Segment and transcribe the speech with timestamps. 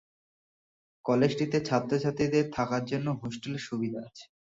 [1.05, 4.25] কলেজটিতে ছাত্র-ছাত্রীদের থাকার জন্য হোস্টেল সুবিধা আছে।